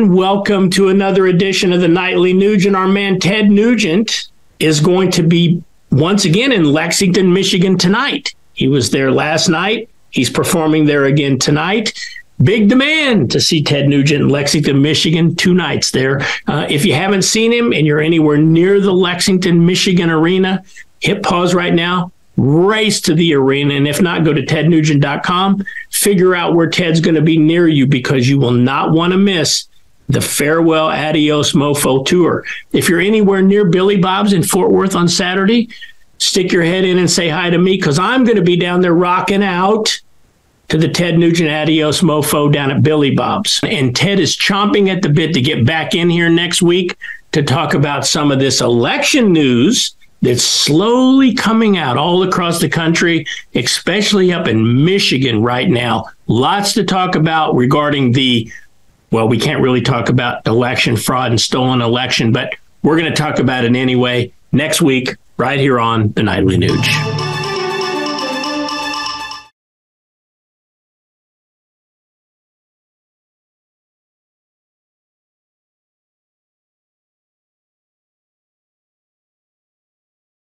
[0.00, 2.76] Welcome to another edition of the Nightly Nugent.
[2.76, 4.28] Our man Ted Nugent
[4.60, 8.32] is going to be once again in Lexington, Michigan tonight.
[8.52, 9.90] He was there last night.
[10.10, 11.98] He's performing there again tonight.
[12.40, 16.20] Big demand to see Ted Nugent in Lexington, Michigan, two nights there.
[16.46, 20.62] Uh, if you haven't seen him and you're anywhere near the Lexington, Michigan arena,
[21.00, 23.74] hit pause right now, race to the arena.
[23.74, 27.84] And if not, go to tednugent.com, figure out where Ted's going to be near you
[27.84, 29.66] because you will not want to miss
[30.08, 32.44] the Farewell Adios Mofo Tour.
[32.72, 35.68] If you're anywhere near Billy Bob's in Fort Worth on Saturday,
[36.18, 38.80] stick your head in and say hi to me because I'm going to be down
[38.80, 40.00] there rocking out
[40.68, 43.60] to the Ted Nugent Adios Mofo down at Billy Bob's.
[43.62, 46.96] And Ted is chomping at the bit to get back in here next week
[47.32, 52.68] to talk about some of this election news that's slowly coming out all across the
[52.68, 56.06] country, especially up in Michigan right now.
[56.26, 58.50] Lots to talk about regarding the
[59.10, 63.16] well, we can't really talk about election fraud and stolen election, but we're going to
[63.16, 67.27] talk about it anyway next week, right here on the Nightly Nuge.